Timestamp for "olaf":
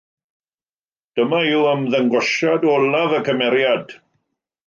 2.77-3.15